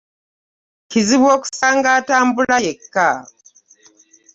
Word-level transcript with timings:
Kizibu 0.89 1.27
okusanga 1.35 1.89
atambula 1.99 2.55
yekka. 2.65 3.09